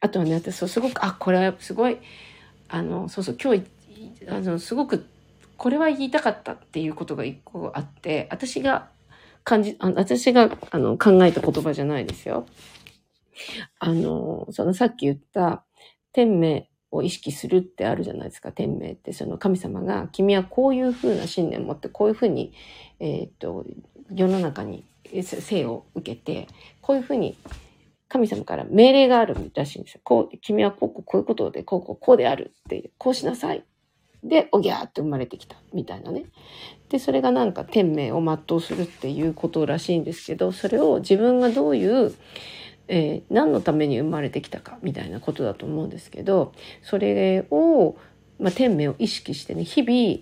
[0.00, 1.98] あとはね、私、そう、すごく、あ、これはすごい、
[2.68, 3.64] あの、そうそう、今日、
[4.28, 5.06] あの、すごく、
[5.56, 8.90] これは言いたかったっていうことが一個あって、私が
[9.44, 12.46] 感じ、あ私があの考えた言葉じゃないですよ。
[13.78, 15.64] あの、そのさっき言った
[16.12, 18.52] 天命を意識するってあるじゃないですか。
[18.52, 22.52] 天命って、その神様が、君はこういうふうな信念を持って、こういうふうに、
[23.00, 23.64] えっ、と、
[24.14, 26.48] 世の中に生を受けて、
[26.80, 27.36] こういうふうに
[28.08, 30.00] 神様から命令があるらしいんですよ。
[30.02, 33.64] こう、君はこうこうこういうことで、こうこうこうであるって、こうしなさい。
[34.24, 35.56] で、おぎゃーって生まれてきた。
[35.72, 36.24] みたいなね。
[36.88, 42.14] で、それがなんか天命を全うするっていうことらしいんですけど、それを自分がどういう、
[42.88, 47.96] えー、何のために生まれてきたかみたいなことだと思うんですけどそれを、
[48.38, 50.20] まあ、天命を意識してね日々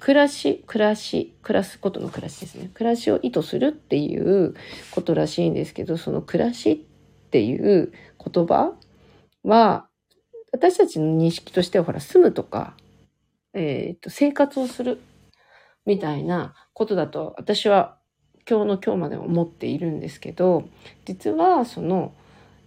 [0.00, 2.70] 暮らし暮らし暮らすことの暮らしですね。
[2.74, 4.54] 暮らしを意図するっていう
[4.92, 7.92] ことらしいんですけどその暮らしっていう
[8.24, 8.74] 言葉
[9.42, 9.86] は
[10.52, 12.74] 私たちの認識としてはほら住むとか、
[13.54, 15.00] えー、と生活をする
[15.84, 17.97] みたいなことだと私は
[18.48, 20.68] 今日の今日まで思っているんですけど
[21.04, 22.12] 実はその、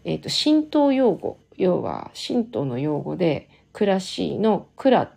[0.03, 5.13] えーと、神道用語要は神道の用語で暮らしの蔵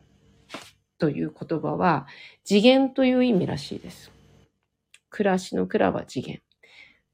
[0.98, 2.07] という言葉は
[2.44, 4.11] 次元という意味らしいです。
[5.11, 6.40] 暮らしの蔵は次元。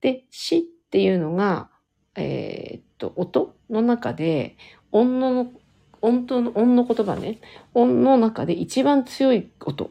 [0.00, 1.70] で、死っていうのが、
[2.16, 4.56] えー、っと、音の中で、
[4.90, 5.52] 音の、
[6.00, 7.38] 音の、音の言葉ね。
[7.74, 9.90] 音の中で一番強い音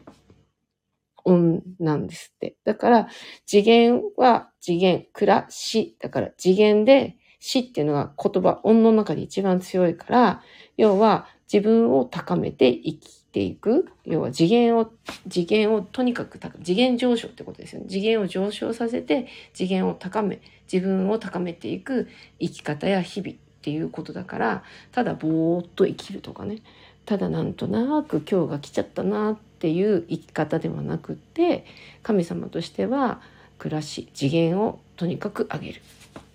[1.30, 2.56] 音なんですって。
[2.66, 3.08] だから、
[3.46, 5.96] 次元は次元、暮らし。
[6.00, 10.44] だから次元で、死っていうのが言葉、音の中で一番強いから、
[10.78, 13.88] 要は自分を高めて生きていく。
[14.06, 14.92] 要は次元を、
[15.30, 17.88] 次元をとにかく次元上昇ってことですよね。
[17.90, 22.08] 次元を上昇させて、次元を高め、自分を高めていく
[22.40, 26.58] 生き方や日々っていうことだから、ただぼーっと生きるとかね。
[27.06, 31.66] ただなんとなく今日が来ちゃったなってていう生き方ではなくって
[32.04, 33.22] 神様としては
[33.58, 35.82] 暮らし次元をとにかく上げる。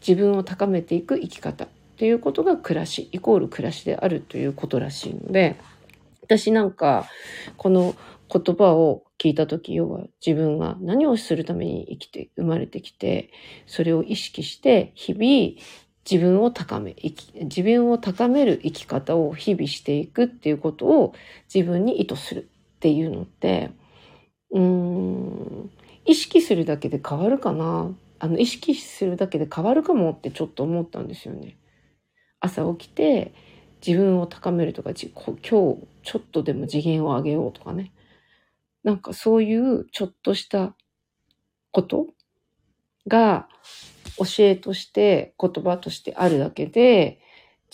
[0.06, 1.64] 自分を高めていく生き方。
[1.64, 5.56] っていうことが暮らしイコール暮らしであるということらしいので
[6.22, 7.06] 私なんか
[7.56, 7.94] この
[8.28, 13.30] 言葉を聞いた時要は自分が何をするために生きて生まれてきて
[13.66, 15.62] それを意識して日々
[16.10, 16.94] 自分を高め、
[17.34, 21.14] 自分を高める生き方を日々していくっていうことを
[21.52, 22.50] 自分に意図する。
[22.84, 23.70] っていうのって、
[24.50, 25.70] うーん、
[26.04, 31.56] 意識するだけで変わるかなあの、意識するだけで変わるかもってちょっと思ったんですよね。
[32.40, 33.32] 朝起きて
[33.84, 35.78] 自分を高めるとか、今日ちょ
[36.18, 37.90] っとでも次元を上げようとかね。
[38.82, 40.76] なんかそういうちょっとした
[41.70, 42.08] こと
[43.08, 43.48] が
[44.18, 47.18] 教えとして言葉としてあるだけで、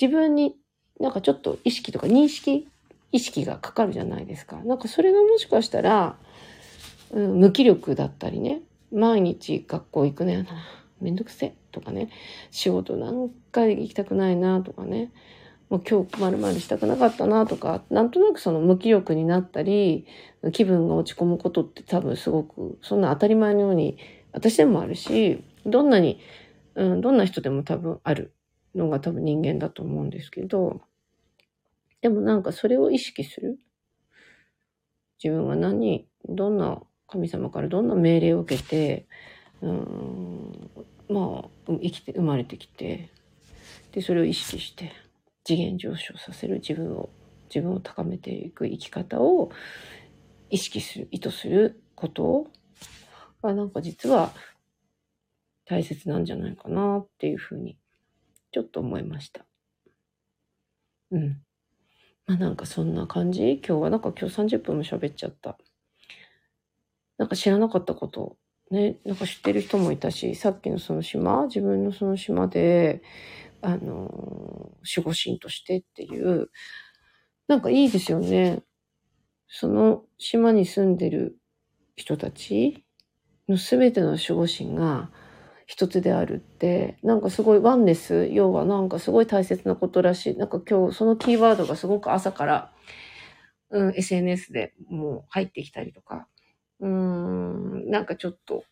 [0.00, 0.54] 自分に
[1.00, 2.68] なんかちょっと意識とか認識、
[3.12, 4.56] 意識がかかるじゃないですか。
[4.64, 6.16] なんかそれがもしかしたら、
[7.12, 10.50] うん、無気力だったりね、毎日学校行くのやな。
[11.00, 12.10] めんどくせえとかね。
[12.50, 15.10] 仕事なんか行きたくないなとかね。
[15.70, 20.04] もう今日まるまるしたくなかったなとか、なんとなくその無気力になったり、
[20.52, 23.96] 気分が落ち込むことって多分すごく、そんな当たり前のように
[24.32, 26.18] 私でもあるし、どんなに、
[26.74, 28.32] うん、どんな人でも多分ある
[28.74, 30.80] のが多分人間だと思うんですけど、
[32.00, 33.58] でもなんかそれを意識する？
[35.22, 39.06] 自分は何、どんな神様からどんな命令を受けて、
[39.60, 40.70] うん、
[41.10, 43.10] まあ、生きて、生まれてきて、
[43.92, 44.92] で、それを意識して、
[45.44, 47.10] 次元上昇させる自分を、
[47.54, 49.50] 自分を高めていく生き方を
[50.48, 52.46] 意識する、意図すること
[53.42, 54.32] が、なんか実は
[55.66, 57.76] 大切なんじゃないかなっていうふうに、
[58.52, 59.44] ちょっと思いました。
[61.10, 61.42] うん。
[62.26, 63.60] まあなんかそんな感じ？
[63.66, 65.58] 今日はなんか今日30分も喋っちゃった。
[67.18, 68.36] なんか知らなかったこと、
[68.70, 73.02] ね、なんか知ってる人もいたし、さっきのその島、自分のその島で、
[73.60, 76.50] あの、守護神としてっていう、
[77.46, 78.62] なんかいいですよね。
[79.48, 81.36] その島に住んでる
[81.96, 82.86] 人たち
[83.48, 85.10] の全ての守護神が
[85.70, 90.36] 一つであるって、なんかすごいワンネス、要はなんかすごい大切なことらしい。
[90.36, 92.72] なんか今日そのキーワードがすごく朝から、
[93.70, 96.26] うん、SNS でもう入ってきたりとか、
[96.80, 98.64] うん、なんかちょっと、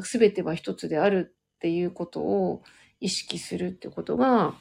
[0.00, 2.62] すべては一つであるっていうことを
[2.98, 4.54] 意識するってことが、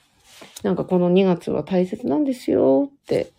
[0.61, 3.31] なんかこの2月は大切なんですよって、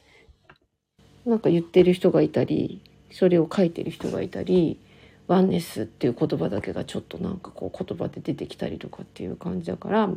[1.27, 4.81] なんか言ってる人がいたり、それを書いてる人がいたり、
[5.29, 10.09] ワンネスっていう言葉だけがちょっとなんかこう言葉で出てきたりとかっていう感じだから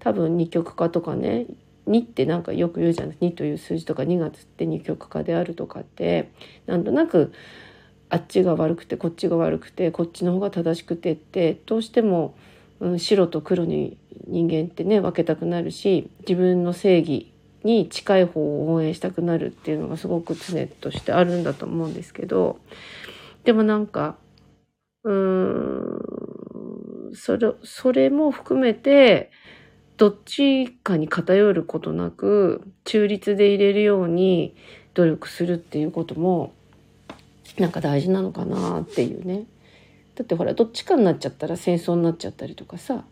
[0.00, 1.46] 多分二極化とかね
[1.86, 6.30] 2ってなんかよく言うじゃない2という数字とか2月って二極化であるとかって
[6.66, 7.32] なんとなく
[8.10, 12.34] あっちが悪くてこっちが悪くてこっちの方が正しくてってどうしても、
[12.80, 22.58] うん、白と黒に人間ってね分けたくなるし自分の正義に近い方を応援したくなるっていうのがすごく常としてあるんだと思うんですけど
[23.44, 24.16] でもなんか
[25.06, 25.12] うー
[27.12, 29.30] んそれそれも含めて
[29.96, 34.56] どっちかに偏ることなく中立で入れるように
[34.94, 36.52] 努力するっていうことも
[37.58, 39.44] なんか大事なのかなっていうね。
[40.16, 43.04] だってほらどっちかになっちゃったら戦争になっちゃったりとかさ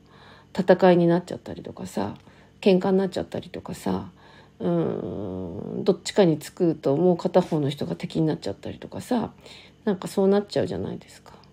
[0.59, 2.14] 戦いになっちゃったりとかさ
[2.62, 4.09] 喧嘩になっちゃったりとかさ
[4.59, 9.33] うーんどっちかにつくともう片方の人が敵になっちゃったりとかさ
[9.85, 11.43] なんかそうなっちゃうじゃないですか。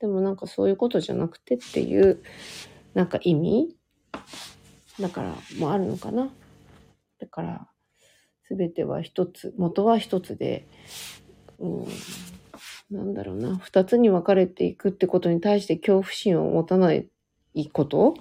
[0.00, 2.22] でもなんかそういうことじゃなくてっていう
[2.94, 3.76] なんか意味？
[5.00, 6.30] だからもあるのかな？
[7.18, 7.68] だから
[8.50, 10.66] 全ては一つ元は一つで、
[11.58, 11.86] うん、
[12.90, 17.08] なんだろうな、二つに分かれていくってことに対して恐怖心を持たない
[17.72, 18.14] こと？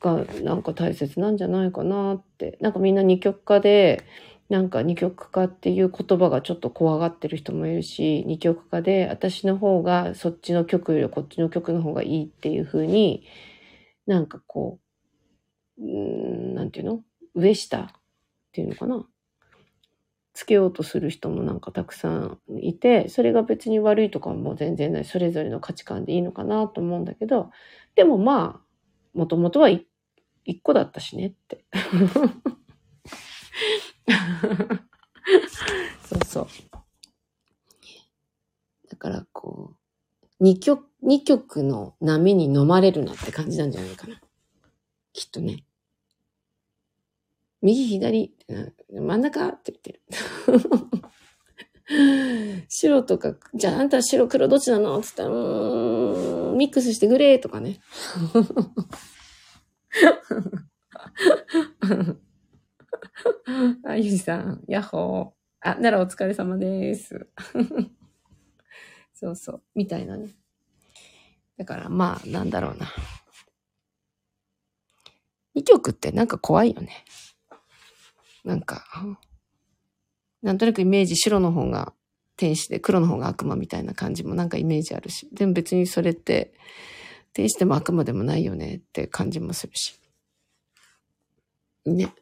[0.00, 2.58] がなんか大切なんじゃないかなって。
[2.60, 4.04] なんかみんな二極化で、
[4.48, 13.26] なんか二極化っていう言葉がちょっと怖がってる人もいるし、二極化で私の方がそっちの曲よりこっちの曲の方がいいっていう風に、
[14.06, 14.78] なんかこ
[15.78, 17.00] う、うん、なんていうの？
[17.34, 17.86] 上下っ
[18.52, 19.06] ていうのかな？
[20.34, 25.04] つけようとする人もなんかたくさんいて、それが別に悪いとかも全然ない。
[25.04, 27.50] それぞれの価値観でいいのかなと思うんだけど、
[27.94, 29.86] でもまあ、もともとは一
[30.62, 31.64] 個だったしねって。
[36.08, 36.46] そうそう。
[38.90, 39.76] だからこう、
[40.40, 44.20] 二曲、二曲の波に飲まれるなって感じなんじゃないかな。
[45.12, 45.64] きっとね。
[47.62, 48.34] 右左、
[48.90, 50.02] 真ん中って言ってる。
[52.68, 57.80] 白とか、じゃああんた白黒どっちなのって言ったら、うーん、ミックスしてグレーとかね。
[63.84, 65.70] あ、ゆじさん、ヤッホー。
[65.70, 67.28] あ、ならお疲れ様です。
[69.14, 70.30] そうそう、みたいなね。
[71.56, 72.92] だからまあ、なんだろうな。
[75.54, 77.04] 2曲ってなんか怖いよね。
[78.44, 78.84] なんか、
[80.42, 81.92] なんとなくイメージ白の方が
[82.36, 85.28] 天使で黒の方が悪魔みたいな感じもなんかイメージあるし。
[85.32, 86.54] でも別にそれって、
[87.32, 89.98] 定してもあくまでもないよねって感じもするし。
[91.86, 92.12] ね。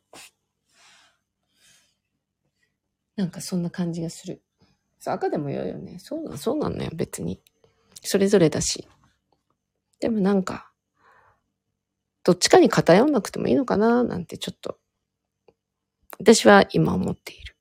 [3.21, 4.41] なんかそんな感じがする。
[5.05, 5.99] 赤でもよいよね。
[5.99, 7.39] そうなの、そうなのよ、別に。
[8.01, 8.89] それぞれだし。
[10.01, 10.73] でもなんか、
[12.25, 14.79] どっちかに偏んなくてもいいのかななんてちょっと、
[16.19, 17.57] 私は今思っている。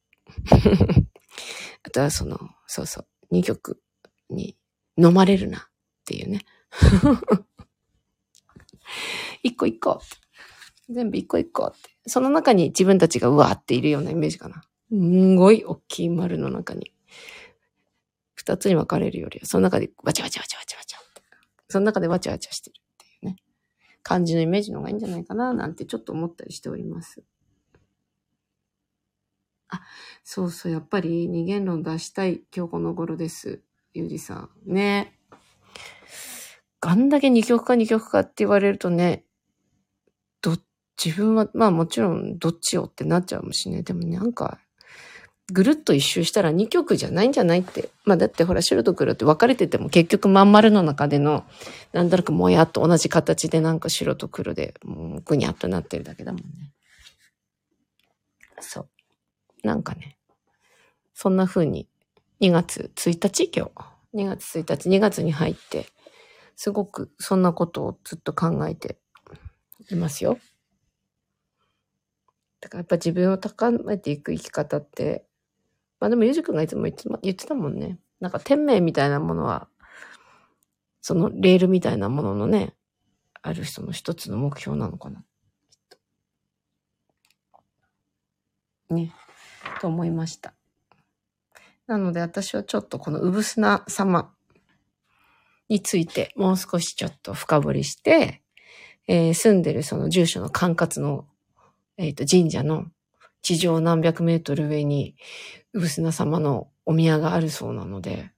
[1.84, 3.82] あとはその、そうそう、二曲
[4.30, 4.56] に
[4.98, 5.62] 飲まれるなっ
[6.06, 6.46] ていうね。
[9.44, 10.02] 一個一個。
[10.90, 11.90] 全部一個一個って。
[12.08, 14.64] その中に自分たちがうわーっているようなイメージかな。
[14.90, 16.94] すんごい大きい丸の中に。
[18.36, 21.22] 二つに分かれるよりは、その中でわちゃわちゃわちゃわちゃわちゃって。
[21.68, 23.36] その中でわちゃわちゃしてるっていうね。
[24.02, 27.22] 感じのイメージの方がいいんじゃないかななんてちょっと思ったりしております。
[29.68, 29.82] あ、
[30.24, 33.62] そうそう、やっぱり二元論出したい今日この頃です。
[33.94, 34.50] ゆうじさん。
[34.66, 35.20] ね。
[36.82, 39.26] あんだけ二極化二極化って言われるとね、
[40.42, 40.56] ど、
[41.04, 43.84] 自分は、まあもちろんどっちよってなっちゃうもしね。
[43.84, 44.60] でもなんか、
[45.52, 47.90] ぐるっと一周したら二極じゃないんじゃないって。
[48.06, 51.46] まあだってほら白と黒って分かれてても結局まん丸の中での、
[51.92, 56.74] なんとなくもやっと同じ形でなんか白と黒で、もうぐにゃっとなってるだけだもんね。
[58.60, 59.68] そう。
[59.68, 60.18] なんかね、
[61.14, 61.88] そんな風に
[62.42, 63.52] 2月1日？
[63.56, 63.72] 今日。
[64.14, 65.86] 2月1日、2月に入って、
[66.56, 68.98] すごくそんなことをずっと考えて
[69.92, 70.40] いますよ。
[72.60, 75.26] だからやっぱ自分を高めていく生き方って、
[76.00, 76.88] まあでもゆうじくんがいつも
[77.22, 78.00] 言ってたもんね。
[78.20, 79.68] なんか天命みたいなものは、
[81.02, 82.74] そのレールみたいなもののね、
[83.42, 85.24] ある人の一つの目標なのかな。
[88.90, 89.14] ね。
[89.82, 90.54] と思いました。
[91.88, 94.32] なので私はちょっとこのうぶすな様
[95.70, 98.44] についてもう少しちょっと深掘りして、
[99.08, 101.26] えー、住んでるその住所の管轄の、
[101.98, 102.86] えっ、ー、と神社の
[103.42, 105.16] 地上何百メートル上に
[105.74, 108.32] うぶすな様のお宮があるそうなので、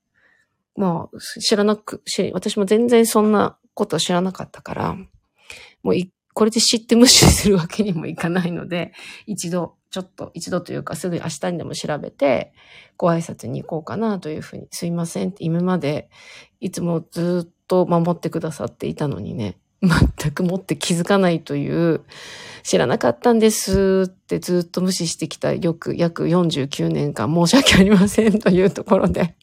[0.76, 4.97] まあ知らなく、私も全然そんなこと知らなかったから、
[5.84, 5.95] もう
[6.34, 8.93] これで知って無視するわけにもいかないので、
[9.26, 12.54] 一度ちょっと一度というかすぐ明日にでも調べて、
[12.97, 16.10] ご挨拶に行こうかなというふうに、すいませんって今まで
[16.60, 22.02] いつもずっと守ってくださっていたのにね、全くもって気づかないという、
[22.64, 29.36] 知らなかったんですってずっと無視してきたよく約49年間申し訳ありませんというところで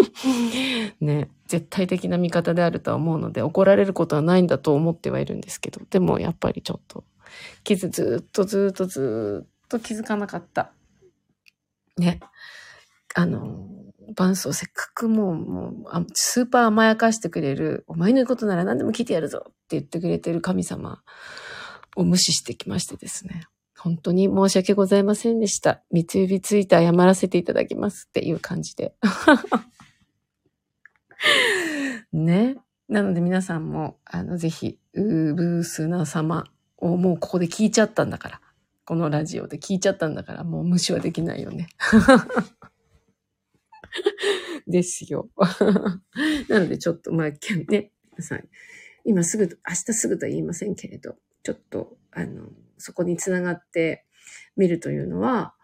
[1.00, 7.04] ね、絶対的な味方であるとは思うので怒られることはないんだと思ってはいるんですけど、でもやっぱりちょっと
[7.64, 10.72] 気づ、ずっとずっとずっと気づかなかった。
[11.98, 12.20] ね。
[13.14, 13.68] あの、
[14.14, 21.02] 伴奏せっかくもう、もう、スーパー甘やかしてくれる、お前の言うことなら何でも聞いてやるぞって言ってくれてる神様
[21.96, 23.46] を無視してきましてですね。
[23.78, 25.82] 本当に申し訳ございませんでした。
[25.90, 28.94] 三つ指ついて謝らせていただきますっていう感じで。
[32.12, 32.56] ね。
[32.88, 36.44] なので皆さんも、あの、ぜひ、うーブースナ様
[36.76, 38.40] をもうここで聞いちゃったんだから。
[38.84, 41.68] このラジオで聞いちゃったんだから、もう無視はできないよね。
[44.66, 45.30] ですよ。
[46.48, 48.48] なのでちょっと、まあ、ね、皆さん、
[49.04, 54.06] 今すぐ、明日すぐとは言いませんけれど、ちょっと、あの、そこにつながって
[54.56, 55.54] みるというのは、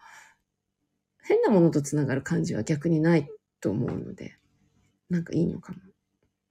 [1.23, 3.29] 変なものとつながる感じは逆にない
[3.61, 4.37] と思うので、
[5.11, 5.81] なんかいいのかも、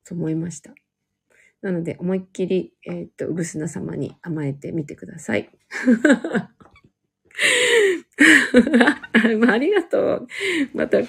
[0.03, 0.73] と思いました。
[1.61, 5.49] なので、思いっきり、えー、っと、うぐすな様に甘えてみてください。
[9.39, 10.27] まあ、ありがとう。
[10.73, 10.99] また、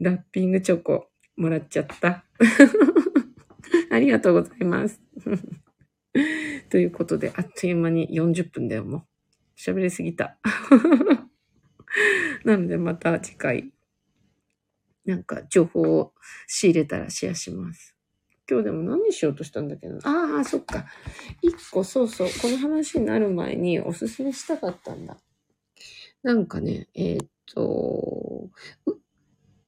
[0.00, 2.24] ラッピングチョコもらっちゃった。
[3.90, 5.00] ありがとうございます。
[6.70, 9.02] ということで、あっという間に40分だよ、もう。
[9.56, 10.38] 喋りすぎた。
[12.44, 13.72] なので、また次回、
[15.04, 16.12] なんか情報を
[16.46, 17.94] 仕入れたらシェアします。
[18.48, 19.98] 今日でも何しようとしたんだけど。
[20.04, 20.86] ああ、そっか。
[21.42, 22.28] 一個、そうそう。
[22.40, 25.18] この話になる前におすすめしたかったんだ。
[26.22, 28.48] なんかね、えー、っと、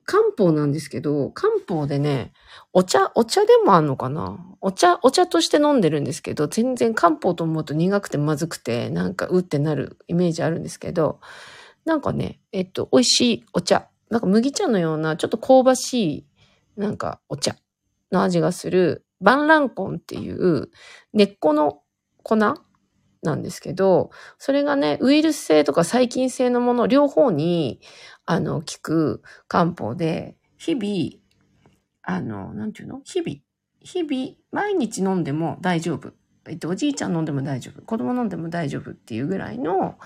[0.04, 2.32] 漢方なんですけど、漢方でね、
[2.72, 4.44] お茶、お茶でもあんのかな？
[4.60, 11.20] お茶、お茶として飲んでるんですけど、全然漢方と思うと苦くてまずくて、なんかうってなるイメージあるんですけど、
[11.84, 13.88] なんかね、えっと、美味しいお茶。
[14.10, 16.26] なんか麦茶のような、ちょっと香ばしい、
[16.76, 17.54] なんかお茶
[18.10, 20.70] の味がする、バンランコンっていう
[21.12, 21.82] 根っこの
[22.24, 22.36] 粉
[23.22, 27.80] なんですけど、それがね、ウイルス性とか細菌性のもの両方に、
[28.24, 31.22] あの、効く漢方で、日々、
[32.02, 33.00] あの、なんていうの？
[33.04, 33.36] 日々、
[33.80, 36.12] 日々、毎日飲んでも大丈夫。
[36.48, 37.82] えっと、おじいちゃん飲んでも大丈夫。
[37.82, 39.98] 子供飲んでも大丈夫っていうぐらいの、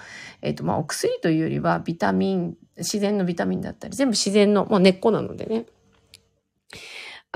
[0.43, 5.67] えっと、まあ、お薬というよりは、ビタミン、自然のビタミンだったり、全部自然の、もう根っこなのでね。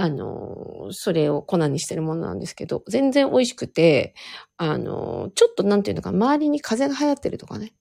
[0.00, 4.14] あの、それを粉にしてるものなんですけど、全然美味しくて、
[4.56, 7.72] あの、ちょっとなんていうのか、周りに風邪が流行ってるとかね。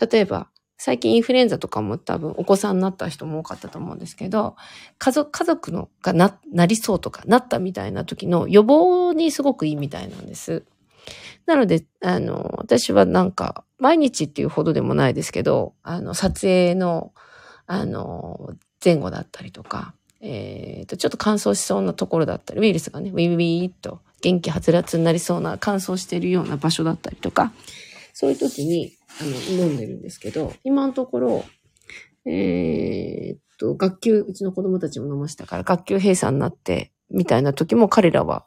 [0.00, 4.54] 例えば、最近インフルエンザとかも多分お子さんになった人も多かったと思うんですけど、
[4.98, 10.62] 家族、家族のがな、なりそうとか、なったみたいな時の予防にすごくいいみたいなんです。
[11.46, 17.12] なので、あの、私はなんか、毎日っていうほどでもないですけど、あの、撮影の、
[17.66, 18.54] あの、
[18.84, 19.94] 前後だったりとか、
[20.26, 27.52] えっ、と、ちょっと乾燥しそうなところだったり、ウイルスがね、ウィウィーっと元気はつらつになりそうな乾燥してるような場所だったりとか、
[28.14, 31.44] そういう時に、あの、飲んでるんですけど、今のところ、
[32.24, 38.46] えー、っと、学級、うちの子供たちも飲ましたから、学級閉鎖になって、みたいな時も彼らは、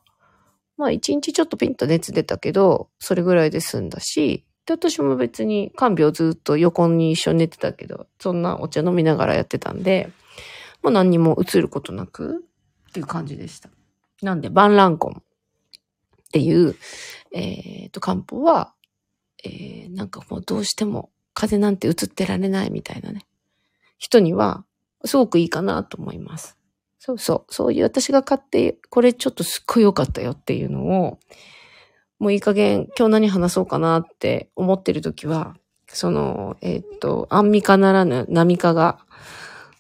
[0.78, 10.09] まあ一日ちょっとピンと熱出たけど、それぐらいで済んだし、で、私も別に看病ずっと横に一緒に寝てたけど、そんなお茶飲みながらやってたんで、
[10.88, 12.46] もう何にも映ることなく
[12.90, 13.70] っていう感じでした。
[14.22, 15.24] なんで、バンランコンっ
[16.32, 16.78] ていう、
[17.34, 18.74] えっ、ー、と、漢方は、
[19.44, 23.28] えー、なんかもうどうしても風なんて映ってられないみたいなね。
[23.98, 24.64] 人には、
[25.04, 26.58] すごくいいかなと思います。
[27.00, 27.54] そうそう。
[27.54, 31.20] そういう私が買って、これちょっとすっごい良かったよっていうのを、
[32.18, 35.58] もういい加減今日何話そうかなって思ってるときは、
[35.90, 39.00] その、えー、っと、アンミカならぬナミカが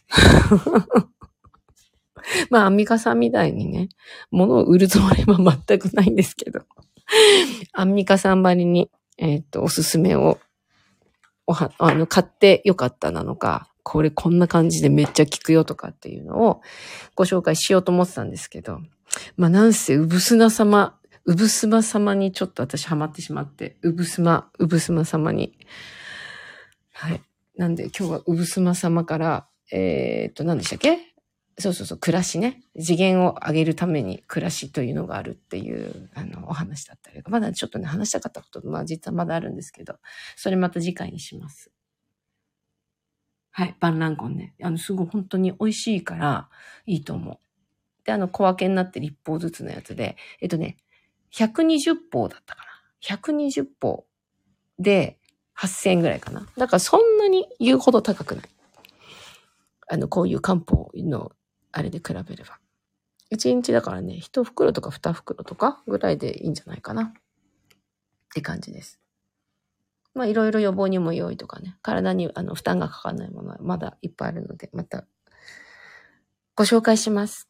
[2.49, 3.89] まあ、アンミカさんみたいにね、
[4.31, 6.61] 物を売るつもりは全くないんですけど、
[7.73, 10.39] アンミカさんばりに、えっ、と、おすすめを、
[11.45, 16.61] おは、あの、買ってよかったなのか、これこんな感じでめっちゃ効くよとかっていうのを
[17.15, 18.81] ご紹介しようと思ってたんですけど、
[19.37, 25.57] まあなんせ、うぶすな様、うぶすま様にちょっと私ハマってしまって、うぶすま、うぶすま様に。
[26.91, 27.21] はい。
[27.55, 30.99] なんで今日はうぶすま様から、えー、っと、何でしたっけ？
[31.59, 32.61] そうそうそう、暮らしね。
[32.79, 39.97] 次元を上げるために暮らしというのがあるっていう、あの、お話だったりまだちょっとね、話したかったこと、まあ実はまだあるんですけど、
[40.35, 41.71] それまた次回にします。
[43.51, 44.53] はい、バンランコンね。
[44.61, 46.49] あの、すごい本当に美味しいから、
[46.85, 47.39] いいと思う。
[48.05, 50.77] で、あの、小分けになって1本ずつのやつで、えっとね、
[51.33, 53.17] 120本だったかな。
[53.17, 54.03] 120本
[54.77, 55.19] で
[55.57, 56.47] 8000円ぐらいかな。
[56.55, 58.45] だからそんなに言うほど高くない。
[59.87, 61.31] あの、こういう漢方の
[61.71, 62.59] あれで比べれば。
[63.31, 67.03] 1日だからね、1袋とか2袋とかぐらいでいいんじゃないかな。
[67.03, 67.11] っ
[68.33, 68.99] て感じです。
[70.13, 75.05] まあ、いろいろ予防にも良いとかね、体にあの負担がかかんないものはまだいっぱいあるので、また
[76.55, 77.47] ご紹介します。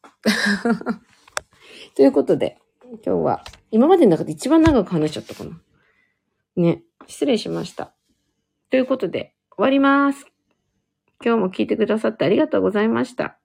[1.96, 5.60] ということで、今日は、今までの中で一番長く話しちゃったかな。
[6.56, 7.94] ね、失礼しました。
[8.70, 10.37] ということで、終わります。
[11.24, 13.38] 今日も聞いてくださってありがとうございました。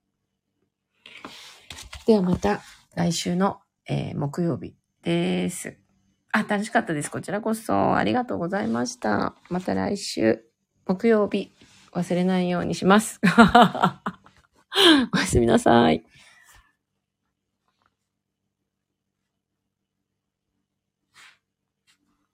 [2.05, 2.61] ではまた
[2.95, 5.77] 来週の、えー、木曜日です。
[6.31, 7.09] あ、楽しかったです。
[7.09, 9.35] こちらこそありがとうございました。
[9.49, 10.43] また来週
[10.85, 11.51] 木曜日
[11.93, 13.19] 忘れないようにします。
[15.13, 16.03] おやすみなさい。